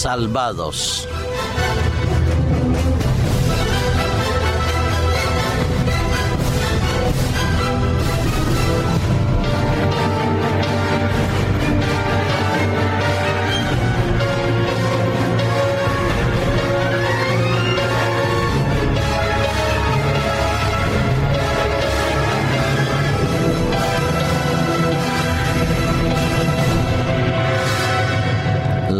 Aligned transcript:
salvados. 0.00 1.06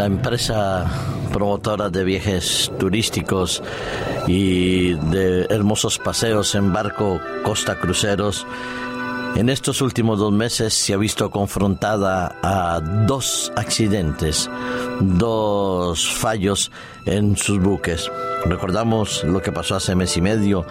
La 0.00 0.06
empresa 0.06 0.90
promotora 1.30 1.90
de 1.90 2.04
viajes 2.04 2.72
turísticos 2.78 3.62
y 4.26 4.94
de 4.94 5.42
hermosos 5.50 5.98
paseos 5.98 6.54
en 6.54 6.72
barco 6.72 7.20
Costa 7.44 7.78
Cruceros, 7.78 8.46
en 9.36 9.50
estos 9.50 9.82
últimos 9.82 10.18
dos 10.18 10.32
meses 10.32 10.72
se 10.72 10.94
ha 10.94 10.96
visto 10.96 11.30
confrontada 11.30 12.34
a 12.42 12.80
dos 12.80 13.52
accidentes, 13.56 14.48
dos 15.00 16.10
fallos 16.10 16.72
en 17.04 17.36
sus 17.36 17.60
buques. 17.60 18.10
Recordamos 18.46 19.24
lo 19.24 19.42
que 19.42 19.52
pasó 19.52 19.76
hace 19.76 19.94
mes 19.94 20.16
y 20.16 20.20
medio 20.20 20.66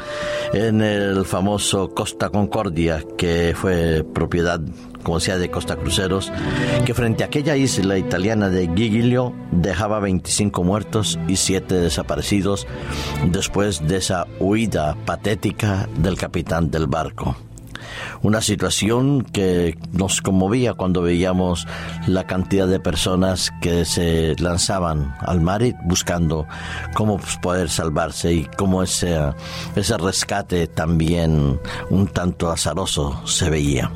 en 0.54 0.82
el 0.82 1.26
famoso 1.26 1.90
Costa 1.90 2.30
Concordia, 2.30 3.04
que 3.18 3.54
fue 3.55 4.04
propiedad 4.13 4.60
como 5.04 5.20
sea 5.20 5.38
de 5.38 5.49
Costa 5.49 5.76
Cruceros, 5.76 6.32
que 6.85 6.93
frente 6.93 7.24
a 7.24 7.27
aquella 7.27 7.55
isla 7.55 7.98
italiana 7.98 8.49
de 8.49 8.70
Giglio 8.76 9.34
dejaba 9.52 9.99
25 9.99 10.63
muertos 10.63 11.20
y 11.27 11.38
7 11.38 11.76
desaparecidos 11.76 12.68
después 13.32 13.88
de 13.88 13.98
esa 13.98 14.27
huida 14.40 14.98
patética 15.05 15.88
del 15.98 16.18
capitán 16.18 16.70
del 16.70 16.88
barco. 16.88 17.36
Una 18.21 18.41
situación 18.41 19.23
que 19.23 19.77
nos 19.91 20.21
conmovía 20.21 20.73
cuando 20.73 21.01
veíamos 21.01 21.68
la 22.07 22.26
cantidad 22.26 22.68
de 22.68 22.79
personas 22.79 23.51
que 23.62 23.85
se 23.85 24.35
lanzaban 24.40 25.15
al 25.20 25.41
mar 25.41 25.59
buscando 25.84 26.48
cómo 26.93 27.20
poder 27.41 27.70
salvarse 27.70 28.34
y 28.34 28.46
cómo 28.57 28.84
ese, 28.84 29.18
ese 29.76 29.98
rescate 29.98 30.68
también 30.68 31.59
un 31.90 32.07
tanto 32.07 32.49
azaroso 32.49 33.21
se 33.26 33.49
veía. 33.49 33.91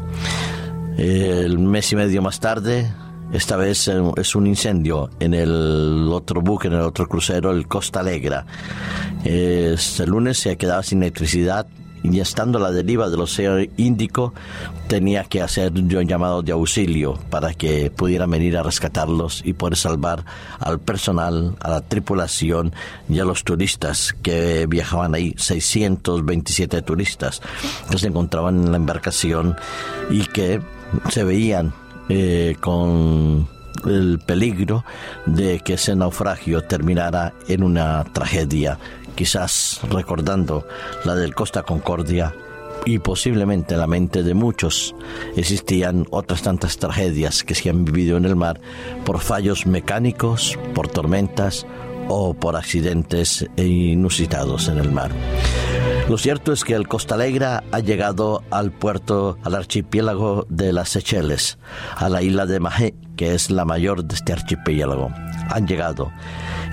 El 0.97 1.57
mes 1.59 1.91
y 1.91 1.95
medio 1.95 2.21
más 2.21 2.39
tarde, 2.39 2.91
esta 3.31 3.55
vez 3.55 3.89
es 4.17 4.35
un 4.35 4.45
incendio 4.45 5.09
en 5.19 5.33
el 5.33 6.07
otro 6.11 6.41
buque, 6.41 6.67
en 6.67 6.75
el 6.75 6.81
otro 6.81 7.07
crucero, 7.07 7.51
el 7.51 7.67
Costa 7.67 8.01
Alegra. 8.01 8.45
Este 9.23 10.05
lunes 10.05 10.37
se 10.37 10.55
quedaba 10.57 10.83
sin 10.83 11.01
electricidad 11.01 11.65
y 12.03 12.19
estando 12.19 12.57
a 12.57 12.61
la 12.61 12.71
deriva 12.71 13.09
del 13.09 13.21
Océano 13.21 13.65
Índico, 13.77 14.33
tenía 14.87 15.23
que 15.23 15.41
hacer 15.41 15.71
un 15.71 15.89
llamado 16.07 16.41
de 16.41 16.51
auxilio 16.51 17.17
para 17.29 17.53
que 17.53 17.89
pudieran 17.89 18.29
venir 18.29 18.57
a 18.57 18.63
rescatarlos 18.63 19.41
y 19.45 19.53
poder 19.53 19.77
salvar 19.77 20.25
al 20.59 20.79
personal, 20.79 21.55
a 21.61 21.69
la 21.69 21.81
tripulación 21.81 22.73
y 23.09 23.19
a 23.19 23.25
los 23.25 23.43
turistas 23.43 24.13
que 24.21 24.65
viajaban 24.67 25.15
ahí, 25.15 25.33
627 25.37 26.81
turistas 26.81 27.41
que 27.89 27.97
se 27.97 28.07
encontraban 28.07 28.63
en 28.63 28.71
la 28.71 28.77
embarcación 28.77 29.55
y 30.09 30.25
que 30.25 30.61
se 31.09 31.23
veían 31.23 31.73
eh, 32.09 32.57
con 32.59 33.47
el 33.85 34.19
peligro 34.19 34.85
de 35.25 35.59
que 35.59 35.73
ese 35.73 35.95
naufragio 35.95 36.61
terminara 36.61 37.33
en 37.47 37.63
una 37.63 38.03
tragedia, 38.03 38.77
quizás 39.13 39.79
recordando 39.89 40.67
la 41.05 41.15
del 41.15 41.35
Costa 41.35 41.63
Concordia 41.63 42.33
y 42.85 42.99
posiblemente 42.99 43.75
en 43.75 43.79
la 43.79 43.87
mente 43.87 44.23
de 44.23 44.33
muchos 44.33 44.95
existían 45.35 46.05
otras 46.09 46.41
tantas 46.41 46.77
tragedias 46.77 47.43
que 47.43 47.55
se 47.55 47.69
han 47.69 47.85
vivido 47.85 48.17
en 48.17 48.25
el 48.25 48.35
mar 48.35 48.59
por 49.05 49.19
fallos 49.19 49.65
mecánicos, 49.65 50.57
por 50.73 50.87
tormentas 50.87 51.65
o 52.09 52.33
por 52.33 52.55
accidentes 52.55 53.47
inusitados 53.57 54.67
en 54.67 54.77
el 54.77 54.91
mar. 54.91 55.11
Lo 56.09 56.17
cierto 56.17 56.51
es 56.51 56.65
que 56.65 56.73
el 56.73 56.87
Costa 56.87 57.15
Alegre 57.15 57.45
ha 57.45 57.79
llegado 57.79 58.43
al 58.51 58.71
puerto, 58.71 59.37
al 59.43 59.55
archipiélago 59.55 60.45
de 60.49 60.73
las 60.73 60.89
Seychelles, 60.89 61.57
a 61.95 62.09
la 62.09 62.21
isla 62.21 62.45
de 62.45 62.59
Mahé, 62.59 62.93
que 63.15 63.33
es 63.33 63.49
la 63.49 63.63
mayor 63.63 64.03
de 64.03 64.15
este 64.15 64.33
archipiélago. 64.33 65.11
Han 65.49 65.65
llegado. 65.65 66.11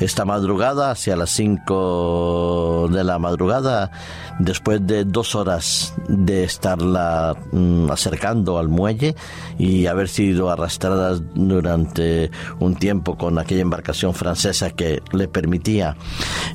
Esta 0.00 0.25
madrugada, 0.25 0.91
hacia 0.91 1.15
las 1.15 1.28
5 1.31 2.88
de 2.91 3.05
la 3.05 3.19
madrugada, 3.19 3.91
después 4.38 4.87
de 4.87 5.05
dos 5.05 5.34
horas 5.34 5.94
de 6.09 6.44
estarla 6.44 7.37
mm, 7.53 7.91
acercando 7.91 8.59
al 8.59 8.69
muelle 8.69 9.15
y 9.59 9.87
haber 9.87 10.09
sido 10.09 10.50
arrastradas 10.50 11.22
durante 11.34 12.31
un 12.59 12.77
tiempo 12.77 13.19
con 13.19 13.39
aquella 13.39 13.60
embarcación 13.60 14.15
francesa 14.15 14.71
que 14.71 15.03
le 15.12 15.28
permitía 15.28 15.97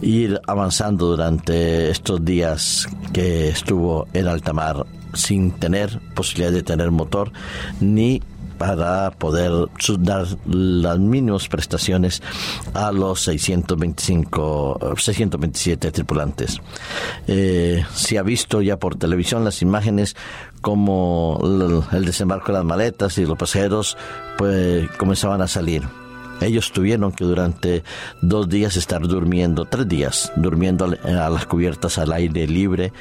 ir 0.02 0.42
avanzando 0.48 1.06
durante 1.06 1.92
estos 1.92 2.26
días 2.26 2.88
que 3.14 3.50
estuvo 3.50 4.08
en 4.14 4.28
alta 4.28 4.54
mar 4.54 4.88
sin 5.14 5.52
tener 5.52 6.00
posibilidad 6.16 6.52
de 6.52 6.64
tener 6.64 6.90
motor 6.90 7.32
ni 7.80 8.22
para 8.58 9.12
poder 9.12 9.52
dar 10.00 10.26
las 10.46 11.00
mínimas 11.00 11.48
prestaciones 11.48 12.22
a 12.74 12.92
los 12.92 13.22
625, 13.22 14.96
627 14.98 15.92
tripulantes. 15.92 16.62
Eh, 17.28 17.84
se 17.94 18.18
ha 18.18 18.24
visto 18.24 18.62
ya 18.62 18.78
por 18.78 18.96
televisión 18.96 19.44
las 19.44 19.62
imágenes 19.62 20.16
como 20.62 21.40
el 21.92 22.06
desembarco 22.06 22.48
de 22.48 22.54
las 22.54 22.66
maletas 22.66 23.18
y 23.18 23.26
los 23.26 23.38
pasajeros 23.38 23.98
pues 24.38 24.90
comenzaban 24.98 25.42
a 25.42 25.48
salir 25.48 25.84
ellos 26.42 26.72
tuvieron 26.72 27.12
que 27.12 27.24
durante 27.24 27.84
dos 28.22 28.50
días 28.50 28.78
estar 28.78 29.02
durmiendo, 29.02 29.66
tres 29.66 29.88
días, 29.88 30.32
durmiendo 30.36 30.86
a 31.04 31.30
las 31.30 31.46
cubiertas 31.46 31.98
al 31.98 32.12
aire 32.14 32.48
libre, 32.48 32.94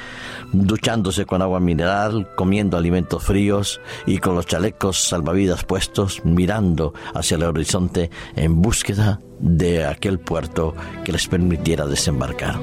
duchándose 0.53 1.25
con 1.25 1.41
agua 1.41 1.59
mineral, 1.59 2.27
comiendo 2.35 2.77
alimentos 2.77 3.23
fríos 3.23 3.81
y 4.05 4.19
con 4.19 4.35
los 4.35 4.45
chalecos 4.45 4.99
salvavidas 4.99 5.63
puestos, 5.63 6.23
mirando 6.23 6.93
hacia 7.13 7.35
el 7.35 7.43
horizonte 7.43 8.09
en 8.35 8.61
búsqueda 8.61 9.19
de 9.39 9.85
aquel 9.85 10.19
puerto 10.19 10.73
que 11.03 11.11
les 11.11 11.27
permitiera 11.27 11.85
desembarcar. 11.85 12.59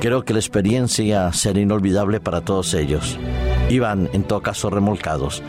Creo 0.00 0.24
que 0.24 0.32
la 0.32 0.38
experiencia 0.38 1.32
será 1.32 1.60
inolvidable 1.60 2.20
para 2.20 2.40
todos 2.40 2.74
ellos. 2.74 3.18
Iban 3.70 4.10
en 4.12 4.24
todo 4.24 4.42
caso 4.42 4.68
remolcados. 4.68 5.42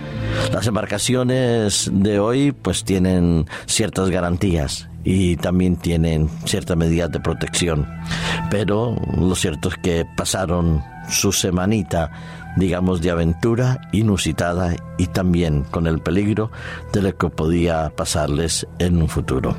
Las 0.54 0.68
embarcaciones 0.68 1.90
de 1.92 2.20
hoy 2.20 2.52
pues 2.52 2.84
tienen 2.84 3.48
ciertas 3.66 4.10
garantías 4.10 4.88
y 5.04 5.36
también 5.38 5.76
tienen 5.76 6.30
ciertas 6.46 6.78
medidas 6.78 7.12
de 7.12 7.20
protección, 7.20 7.88
pero 8.50 8.96
lo 9.18 9.36
cierto 9.36 9.70
es 9.70 9.76
que 9.78 10.06
pasaron 10.16 10.84
su 11.10 11.32
semanita 11.32 12.12
digamos, 12.58 13.02
de 13.02 13.12
aventura 13.12 13.90
inusitada 13.92 14.76
y 14.98 15.08
también 15.08 15.64
con 15.64 15.88
el 15.88 16.00
peligro 16.00 16.52
de 16.94 17.02
lo 17.02 17.18
que 17.18 17.30
podía 17.30 17.92
pasarles 17.96 18.68
en 18.80 19.02
un 19.02 19.10
futuro. 19.10 19.56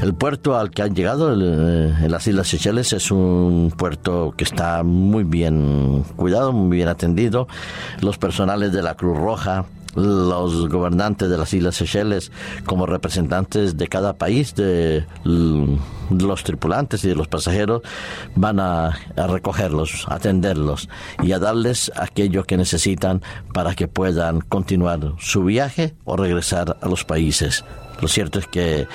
El 0.00 0.14
puerto 0.14 0.56
al 0.56 0.70
que 0.70 0.82
han 0.82 0.94
llegado 0.94 1.32
eh, 1.32 1.94
en 2.00 2.10
las 2.10 2.26
Islas 2.26 2.48
Seychelles 2.48 2.92
es 2.92 3.10
un 3.10 3.72
puerto 3.76 4.34
que 4.36 4.44
está 4.44 4.82
muy 4.82 5.24
bien 5.24 6.04
cuidado, 6.16 6.52
muy 6.52 6.76
bien 6.76 6.88
atendido. 6.88 7.48
Los 8.00 8.18
personales 8.18 8.72
de 8.72 8.82
la 8.82 8.94
Cruz 8.94 9.16
Roja, 9.16 9.64
los 9.94 10.68
gobernantes 10.68 11.28
de 11.28 11.38
las 11.38 11.52
Islas 11.54 11.76
Seychelles 11.76 12.32
como 12.66 12.86
representantes 12.86 13.76
de 13.76 13.88
cada 13.88 14.14
país, 14.14 14.54
de 14.54 15.06
los 15.24 16.44
tripulantes 16.44 17.04
y 17.04 17.08
de 17.08 17.14
los 17.14 17.28
pasajeros, 17.28 17.82
van 18.34 18.60
a, 18.60 18.98
recogerlos, 19.16 20.06
a 20.08 20.14
atenderlos 20.14 20.88
y 21.22 21.32
a 21.32 21.38
darles 21.38 21.90
aquello 21.96 22.44
que 22.44 22.56
necesitan 22.56 23.22
para 23.52 23.74
que 23.74 23.88
puedan 23.88 24.40
continuar 24.40 25.14
su 25.18 25.44
viaje 25.44 25.94
o 26.04 26.16
regresar 26.16 26.76
a 26.80 26.88
los 26.88 27.04
países. 27.04 27.64
Lo 28.00 28.08
cierto 28.08 28.38
es 28.38 28.46
que 28.46 28.86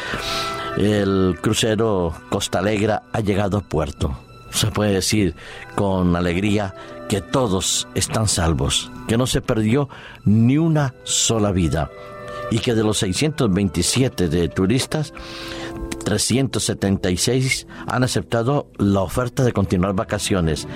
el 0.78 1.38
crucero 1.42 2.13
Costa 2.30 2.60
Alegre 2.60 3.00
ha 3.12 3.19
llegado 3.19 3.57
a 3.57 3.62
puerto. 3.62 4.18
Se 4.53 4.67
puede 4.71 4.94
decir 4.94 5.35
con 5.75 6.15
alegría 6.15 6.73
que 7.09 7.21
todos 7.21 7.88
están 7.95 8.27
salvos, 8.27 8.91
que 9.07 9.17
no 9.17 9.27
se 9.27 9.41
perdió 9.41 9.89
ni 10.25 10.57
una 10.57 10.94
sola 11.03 11.51
vida 11.51 11.89
y 12.51 12.59
que 12.59 12.75
de 12.75 12.83
los 12.83 13.00
627 13.00 14.29
de 14.29 14.47
turistas, 14.47 15.13
376 16.05 17.67
han 17.88 18.03
aceptado 18.03 18.67
la 18.77 19.01
oferta 19.01 19.44
de 19.44 19.53
continuar 19.53 19.94
vacaciones. 19.94 20.67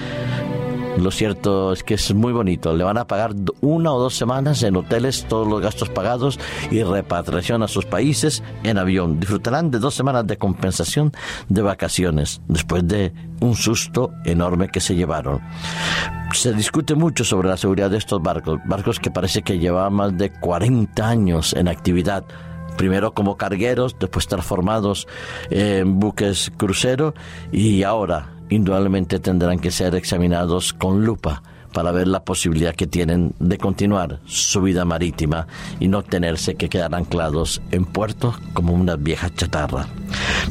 Lo 0.98 1.12
cierto 1.12 1.74
es 1.74 1.84
que 1.84 1.94
es 1.94 2.14
muy 2.14 2.34
bonito. 2.34 2.76
Le 2.76 2.84
van 2.84 2.98
a 2.98 3.06
pagar 3.06 3.36
una 3.62 3.94
o 3.94 4.00
dos 4.00 4.16
semanas 4.16 4.64
en 4.64 4.76
hoteles, 4.76 5.26
todos 5.28 5.48
los 5.48 5.62
gastos 5.62 5.90
pagados 5.90 6.40
y 6.72 6.82
repatriación 6.82 7.62
a 7.62 7.68
sus 7.68 7.86
países 7.86 8.44
en 8.64 8.78
avión. 8.80 9.20
Disfrutarán 9.20 9.70
de 9.70 9.80
dos 9.80 9.94
semanas 9.94 10.26
de 10.26 10.38
compensación 10.38 11.12
de 11.50 11.62
vacaciones 11.62 12.42
después 12.48 12.88
de 12.88 13.14
un 13.42 13.56
susto 13.56 14.12
enorme 14.26 14.70
que 14.70 14.80
se 14.80 14.96
llevaron. 14.96 15.42
Se 16.34 16.54
discute 16.54 16.96
mucho 16.96 17.24
sobre 17.24 17.48
la 17.48 17.58
seguridad 17.58 17.92
de 17.92 17.98
estos 17.98 18.22
barcos, 18.22 18.60
barcos 18.66 19.00
que 19.00 19.12
parece 19.12 19.44
que 19.44 19.60
llevaban 19.60 19.94
más 19.94 20.18
de 20.18 20.32
40 20.32 21.08
años 21.08 21.54
en 21.54 21.68
actividad 21.68 22.26
primero 22.76 23.14
como 23.14 23.38
cargueros, 23.38 23.98
después 24.00 24.28
transformados 24.28 25.08
en 25.50 26.00
buques 26.00 26.52
crucero 26.58 27.16
y 27.52 27.82
ahora 27.82 28.37
indudablemente 28.50 29.20
tendrán 29.20 29.60
que 29.60 29.72
ser 29.72 29.96
examinados 29.96 30.74
con 30.74 31.06
lupa 31.06 31.44
para 31.74 31.92
ver 31.92 32.08
la 32.08 32.24
posibilidad 32.24 32.74
que 32.74 32.88
tienen 32.88 33.34
de 33.40 33.58
continuar 33.58 34.20
su 34.26 34.62
vida 34.62 34.86
marítima 34.86 35.48
y 35.80 35.88
no 35.88 36.02
tenerse 36.02 36.56
que 36.56 36.70
quedar 36.70 36.96
anclados 36.96 37.62
en 37.72 37.86
puertos 37.86 38.38
como 38.54 38.74
una 38.74 38.96
vieja 38.96 39.30
chatarra. 39.30 39.88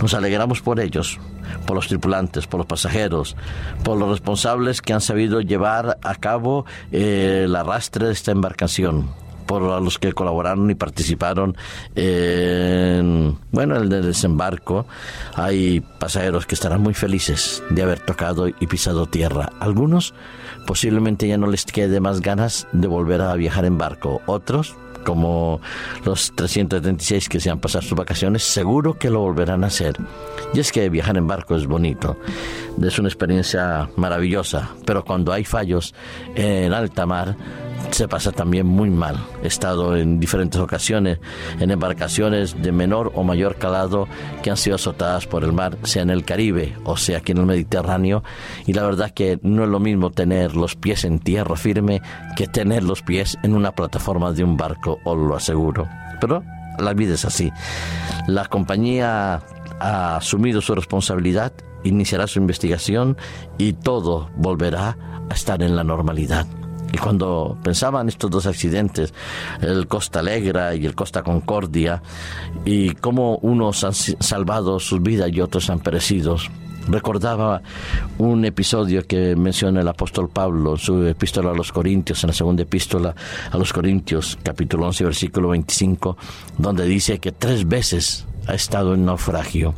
Nos 0.00 0.14
alegramos 0.14 0.60
por 0.60 0.78
ellos, 0.78 1.18
por 1.66 1.76
los 1.76 1.88
tripulantes, 1.88 2.46
por 2.46 2.58
los 2.58 2.66
pasajeros, 2.66 3.34
por 3.82 3.98
los 3.98 4.10
responsables 4.10 4.82
que 4.82 4.92
han 4.92 5.00
sabido 5.00 5.40
llevar 5.40 5.98
a 6.02 6.14
cabo 6.14 6.66
eh, 6.92 7.42
el 7.46 7.56
arrastre 7.56 8.06
de 8.06 8.12
esta 8.12 8.30
embarcación 8.30 9.08
por 9.46 9.62
los 9.82 9.98
que 9.98 10.12
colaboraron 10.12 10.70
y 10.70 10.74
participaron 10.74 11.56
en 11.94 13.38
bueno 13.52 13.76
el 13.76 13.88
desembarco. 13.88 14.86
Hay 15.34 15.80
pasajeros 15.80 16.46
que 16.46 16.54
estarán 16.54 16.82
muy 16.82 16.94
felices 16.94 17.62
de 17.70 17.82
haber 17.82 18.00
tocado 18.00 18.48
y 18.48 18.66
pisado 18.66 19.06
tierra. 19.06 19.50
Algunos 19.60 20.14
posiblemente 20.66 21.28
ya 21.28 21.38
no 21.38 21.46
les 21.46 21.64
quede 21.64 22.00
más 22.00 22.20
ganas 22.20 22.66
de 22.72 22.88
volver 22.88 23.22
a 23.22 23.34
viajar 23.34 23.64
en 23.64 23.78
barco. 23.78 24.20
Otros 24.26 24.76
como 25.06 25.60
los 26.04 26.32
376 26.34 27.28
que 27.28 27.38
se 27.38 27.48
han 27.48 27.60
pasado 27.60 27.82
sus 27.82 27.96
vacaciones, 27.96 28.42
seguro 28.42 28.98
que 28.98 29.08
lo 29.08 29.20
volverán 29.20 29.62
a 29.62 29.68
hacer. 29.68 29.96
Y 30.52 30.58
es 30.58 30.72
que 30.72 30.90
viajar 30.90 31.16
en 31.16 31.28
barco 31.28 31.54
es 31.54 31.66
bonito, 31.66 32.18
es 32.82 32.98
una 32.98 33.08
experiencia 33.08 33.88
maravillosa, 33.94 34.70
pero 34.84 35.04
cuando 35.04 35.32
hay 35.32 35.44
fallos 35.44 35.94
en 36.34 36.72
alta 36.74 37.06
mar, 37.06 37.36
se 37.90 38.08
pasa 38.08 38.32
también 38.32 38.66
muy 38.66 38.90
mal. 38.90 39.16
He 39.42 39.46
estado 39.46 39.96
en 39.96 40.20
diferentes 40.20 40.60
ocasiones 40.60 41.18
en 41.60 41.70
embarcaciones 41.70 42.60
de 42.60 42.72
menor 42.72 43.12
o 43.14 43.22
mayor 43.22 43.56
calado 43.56 44.08
que 44.42 44.50
han 44.50 44.56
sido 44.56 44.76
azotadas 44.76 45.26
por 45.26 45.44
el 45.44 45.52
mar, 45.52 45.78
sea 45.84 46.02
en 46.02 46.10
el 46.10 46.24
Caribe 46.24 46.74
o 46.84 46.96
sea 46.96 47.18
aquí 47.18 47.32
en 47.32 47.38
el 47.38 47.46
Mediterráneo, 47.46 48.22
y 48.66 48.72
la 48.72 48.82
verdad 48.82 49.10
que 49.10 49.38
no 49.42 49.64
es 49.64 49.68
lo 49.68 49.80
mismo 49.80 50.10
tener 50.10 50.56
los 50.56 50.76
pies 50.76 51.04
en 51.04 51.18
tierra 51.18 51.56
firme 51.56 52.02
que 52.36 52.46
tener 52.46 52.82
los 52.82 53.02
pies 53.02 53.38
en 53.42 53.54
una 53.54 53.72
plataforma 53.72 54.32
de 54.32 54.44
un 54.44 54.56
barco, 54.56 54.98
os 55.04 55.16
lo 55.16 55.36
aseguro. 55.36 55.88
Pero 56.20 56.42
la 56.78 56.92
vida 56.92 57.14
es 57.14 57.24
así. 57.24 57.52
La 58.26 58.46
compañía 58.46 59.42
ha 59.80 60.16
asumido 60.16 60.60
su 60.60 60.74
responsabilidad, 60.74 61.52
iniciará 61.84 62.26
su 62.26 62.38
investigación 62.38 63.16
y 63.58 63.74
todo 63.74 64.30
volverá 64.36 64.96
a 65.28 65.34
estar 65.34 65.62
en 65.62 65.76
la 65.76 65.84
normalidad. 65.84 66.46
Y 66.92 66.98
cuando 66.98 67.58
pensaba 67.62 68.00
en 68.00 68.08
estos 68.08 68.30
dos 68.30 68.46
accidentes, 68.46 69.12
el 69.60 69.86
Costa 69.86 70.20
Alegra 70.20 70.74
y 70.74 70.86
el 70.86 70.94
Costa 70.94 71.22
Concordia, 71.22 72.02
y 72.64 72.90
cómo 72.94 73.38
unos 73.38 73.84
han 73.84 73.94
salvado 73.94 74.78
sus 74.78 75.02
vidas 75.02 75.30
y 75.32 75.40
otros 75.40 75.68
han 75.68 75.80
perecido, 75.80 76.36
recordaba 76.88 77.62
un 78.18 78.44
episodio 78.44 79.06
que 79.06 79.34
menciona 79.36 79.80
el 79.80 79.88
apóstol 79.88 80.28
Pablo 80.28 80.72
en 80.72 80.78
su 80.78 81.04
epístola 81.06 81.50
a 81.50 81.54
los 81.54 81.72
Corintios, 81.72 82.22
en 82.24 82.28
la 82.28 82.34
segunda 82.34 82.62
epístola 82.62 83.14
a 83.50 83.58
los 83.58 83.72
Corintios, 83.72 84.38
capítulo 84.42 84.86
11, 84.86 85.04
versículo 85.04 85.48
25, 85.50 86.16
donde 86.58 86.84
dice 86.86 87.18
que 87.18 87.32
tres 87.32 87.66
veces 87.66 88.26
ha 88.46 88.54
estado 88.54 88.94
en 88.94 89.04
naufragio. 89.04 89.74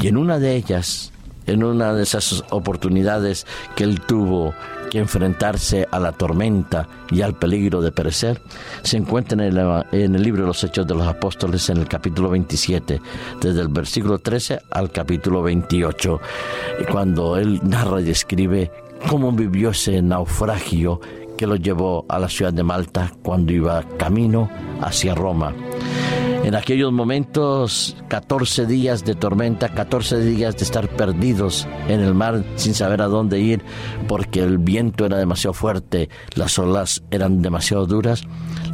Y 0.00 0.08
en 0.08 0.16
una 0.16 0.38
de 0.38 0.56
ellas, 0.56 1.13
en 1.46 1.64
una 1.64 1.94
de 1.94 2.02
esas 2.02 2.44
oportunidades 2.50 3.46
que 3.76 3.84
él 3.84 4.00
tuvo 4.00 4.54
que 4.90 5.00
enfrentarse 5.00 5.88
a 5.90 5.98
la 5.98 6.12
tormenta 6.12 6.86
y 7.10 7.22
al 7.22 7.34
peligro 7.34 7.82
de 7.82 7.90
perecer, 7.90 8.40
se 8.82 8.96
encuentra 8.96 9.44
en 9.44 9.56
el, 9.92 10.22
libro 10.22 10.42
de 10.42 10.46
los 10.46 10.62
Hechos 10.62 10.86
de 10.86 10.94
los 10.94 11.06
Apóstoles 11.06 11.68
en 11.68 11.78
el 11.78 11.88
capítulo 11.88 12.30
27, 12.30 13.00
desde 13.40 13.60
el 13.60 13.68
versículo 13.68 14.20
13 14.20 14.60
al 14.70 14.92
capítulo 14.92 15.42
28, 15.42 16.20
cuando 16.92 17.36
él 17.36 17.60
narra 17.64 18.00
y 18.00 18.04
describe 18.04 18.70
cómo 19.08 19.32
vivió 19.32 19.70
ese 19.70 20.00
naufragio 20.00 21.00
que 21.36 21.48
lo 21.48 21.56
llevó 21.56 22.06
a 22.08 22.20
la 22.20 22.28
ciudad 22.28 22.52
de 22.52 22.62
Malta 22.62 23.12
cuando 23.22 23.52
iba 23.52 23.82
camino 23.98 24.48
hacia 24.80 25.14
Roma. 25.14 25.52
En 26.44 26.54
aquellos 26.54 26.92
momentos, 26.92 27.96
14 28.08 28.66
días 28.66 29.02
de 29.02 29.14
tormenta, 29.14 29.70
14 29.70 30.20
días 30.20 30.54
de 30.56 30.64
estar 30.64 30.90
perdidos 30.90 31.66
en 31.88 32.00
el 32.00 32.14
mar 32.14 32.44
sin 32.56 32.74
saber 32.74 33.00
a 33.00 33.06
dónde 33.06 33.40
ir 33.40 33.64
porque 34.08 34.42
el 34.42 34.58
viento 34.58 35.06
era 35.06 35.16
demasiado 35.16 35.54
fuerte, 35.54 36.10
las 36.34 36.58
olas 36.58 37.02
eran 37.10 37.40
demasiado 37.40 37.86
duras, 37.86 38.24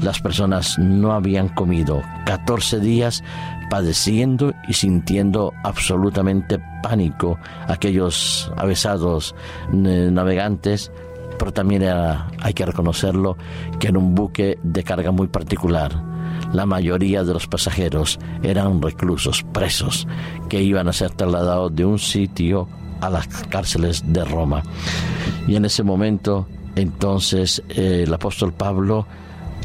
las 0.02 0.20
personas 0.20 0.80
no 0.80 1.12
habían 1.12 1.48
comido. 1.48 2.02
14 2.26 2.80
días 2.80 3.22
padeciendo 3.70 4.52
y 4.66 4.72
sintiendo 4.72 5.52
absolutamente 5.62 6.60
pánico 6.82 7.38
aquellos 7.68 8.50
avesados 8.56 9.36
eh, 9.72 10.08
navegantes 10.10 10.90
pero 11.38 11.52
también 11.52 11.84
hay 11.84 12.52
que 12.52 12.66
reconocerlo 12.66 13.38
que 13.78 13.88
en 13.88 13.96
un 13.96 14.14
buque 14.14 14.58
de 14.62 14.84
carga 14.84 15.10
muy 15.10 15.28
particular 15.28 16.09
la 16.52 16.66
mayoría 16.66 17.24
de 17.24 17.32
los 17.32 17.46
pasajeros 17.46 18.18
eran 18.42 18.82
reclusos, 18.82 19.44
presos, 19.52 20.06
que 20.48 20.62
iban 20.62 20.88
a 20.88 20.92
ser 20.92 21.10
trasladados 21.12 21.74
de 21.74 21.84
un 21.84 21.98
sitio 21.98 22.68
a 23.00 23.10
las 23.10 23.26
cárceles 23.26 24.02
de 24.06 24.24
Roma. 24.24 24.62
Y 25.46 25.56
en 25.56 25.64
ese 25.64 25.82
momento, 25.82 26.46
entonces, 26.76 27.62
eh, 27.68 28.04
el 28.06 28.14
apóstol 28.14 28.52
Pablo 28.52 29.06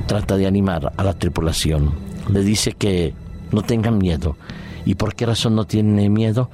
trata 0.07 0.37
de 0.37 0.47
animar 0.47 0.93
a 0.95 1.03
la 1.03 1.13
tripulación. 1.13 1.93
Le 2.29 2.43
dice 2.43 2.73
que 2.73 3.13
no 3.51 3.61
tengan 3.61 3.97
miedo. 3.97 4.37
¿Y 4.85 4.95
por 4.95 5.15
qué 5.15 5.25
razón 5.25 5.55
no 5.55 5.65
tiene 5.65 6.09
miedo? 6.09 6.49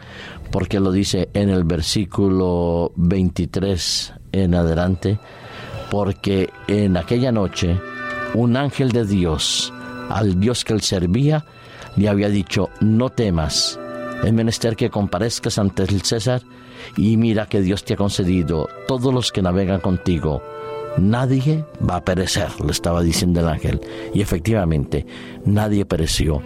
Porque 0.51 0.79
lo 0.79 0.91
dice 0.91 1.29
en 1.33 1.49
el 1.49 1.63
versículo 1.63 2.91
23 2.95 4.13
en 4.31 4.55
adelante, 4.55 5.19
porque 5.89 6.49
en 6.67 6.95
aquella 6.97 7.31
noche 7.31 7.79
un 8.33 8.55
ángel 8.55 8.91
de 8.91 9.05
Dios 9.05 9.73
al 10.17 10.39
Dios 10.39 10.63
que 10.63 10.73
él 10.73 10.81
servía, 10.81 11.45
le 11.95 12.09
había 12.09 12.29
dicho, 12.29 12.69
no 12.79 13.09
temas, 13.09 13.79
es 14.23 14.33
menester 14.33 14.75
que 14.75 14.89
comparezcas 14.89 15.57
ante 15.57 15.83
el 15.83 16.01
César 16.03 16.41
y 16.95 17.17
mira 17.17 17.47
que 17.47 17.61
Dios 17.61 17.83
te 17.83 17.93
ha 17.93 17.97
concedido 17.97 18.69
todos 18.87 19.13
los 19.13 19.31
que 19.31 19.41
navegan 19.41 19.79
contigo. 19.79 20.41
Nadie 20.97 21.65
va 21.89 21.97
a 21.97 22.03
perecer, 22.03 22.49
le 22.63 22.71
estaba 22.71 23.01
diciendo 23.01 23.39
el 23.39 23.47
ángel. 23.47 23.79
Y 24.13 24.21
efectivamente, 24.21 25.05
nadie 25.45 25.85
pereció. 25.85 26.41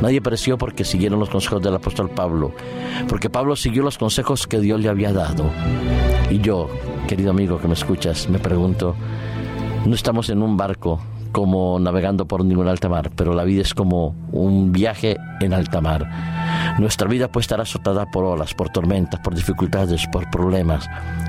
Nadie 0.00 0.22
pereció 0.22 0.56
porque 0.56 0.84
siguieron 0.84 1.20
los 1.20 1.28
consejos 1.28 1.62
del 1.62 1.74
apóstol 1.74 2.10
Pablo. 2.10 2.52
Porque 3.08 3.28
Pablo 3.28 3.56
siguió 3.56 3.82
los 3.82 3.98
consejos 3.98 4.46
que 4.46 4.58
Dios 4.58 4.80
le 4.80 4.88
había 4.88 5.12
dado. 5.12 5.50
Y 6.30 6.38
yo, 6.38 6.68
querido 7.06 7.30
amigo 7.30 7.60
que 7.60 7.68
me 7.68 7.74
escuchas, 7.74 8.28
me 8.30 8.38
pregunto, 8.38 8.96
no 9.84 9.94
estamos 9.94 10.30
en 10.30 10.42
un 10.42 10.56
barco 10.56 11.00
como 11.32 11.78
navegando 11.78 12.26
por 12.26 12.44
ningún 12.44 12.68
alta 12.68 12.88
mar, 12.88 13.10
pero 13.14 13.34
la 13.34 13.44
vida 13.44 13.62
es 13.62 13.74
como 13.74 14.14
un 14.32 14.72
viaje 14.72 15.16
en 15.40 15.52
alta 15.52 15.80
mar. 15.80 16.08
Nuestra 16.78 17.08
vida 17.08 17.28
puede 17.28 17.42
estar 17.42 17.60
azotada 17.60 18.06
por 18.06 18.24
olas, 18.24 18.54
por 18.54 18.70
tormentas, 18.70 19.20
por 19.20 19.34
dificultades, 19.34 20.06
por 20.08 20.30
problemas. 20.30 20.88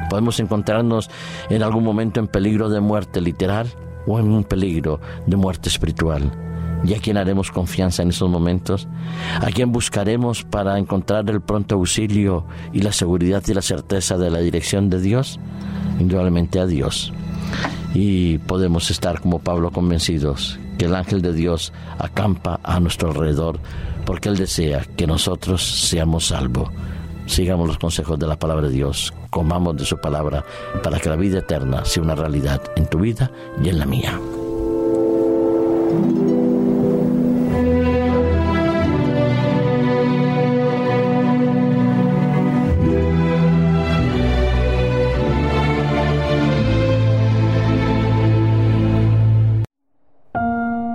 Podemos 0.10 0.40
encontrarnos 0.40 1.10
en 1.50 1.64
algún 1.64 1.84
momento 1.84 2.20
en 2.20 2.28
peligro 2.28 2.70
de 2.70 2.80
muerte 2.80 3.22
literal 3.22 3.68
o 4.08 4.20
en 4.20 4.32
un 4.32 4.44
peligro 4.44 5.00
de 5.26 5.36
muerte 5.38 5.70
espiritual. 5.70 6.32
¿Y 6.84 6.96
a 6.96 7.00
quién 7.00 7.18
haremos 7.18 7.52
confianza 7.52 8.02
en 8.02 8.10
esos 8.10 8.30
momentos? 8.30 8.88
¿A 9.40 9.48
quién 9.48 9.72
buscaremos 9.72 10.44
para 10.44 10.80
encontrar 10.80 11.30
el 11.30 11.42
pronto 11.42 11.76
auxilio 11.76 12.46
y 12.74 12.82
la 12.82 12.92
seguridad 12.92 13.44
y 13.48 13.54
la 13.54 13.62
certeza 13.62 14.18
de 14.18 14.32
la 14.32 14.40
dirección 14.40 14.90
de 14.90 15.00
Dios? 15.00 15.40
Indudablemente 16.00 16.60
a 16.60 16.66
Dios 16.66 17.14
y 17.94 18.38
podemos 18.40 18.90
estar 18.92 19.20
como 19.22 19.40
Pablo 19.40 19.72
convencidos 19.72 20.60
que 20.78 20.86
el 20.86 20.96
ángel 20.96 21.22
de 21.22 21.34
Dios 21.34 21.74
acampa 22.00 22.60
a 22.64 22.80
nuestro 22.80 23.10
alrededor 23.10 23.60
porque 24.06 24.30
Él 24.30 24.38
desea 24.38 24.86
que 24.96 25.08
nosotros 25.08 25.64
seamos 25.64 26.28
salvos. 26.28 26.70
Sigamos 27.28 27.68
los 27.68 27.78
consejos 27.78 28.18
de 28.20 28.28
la 28.28 28.38
palabra 28.38 28.68
de 28.68 28.74
Dios, 28.74 29.14
comamos 29.30 29.78
de 29.78 29.86
su 29.86 29.98
palabra 29.98 30.44
para 30.84 31.00
que 31.00 31.10
la 31.10 31.16
vida 31.16 31.40
eterna 31.40 31.86
sea 31.86 32.04
una 32.04 32.16
realidad 32.16 32.62
en 32.76 32.88
tu 32.88 33.00
vida 33.00 33.32
y 33.64 33.70
en 33.70 33.80
la 33.80 33.86
mía. 33.86 34.20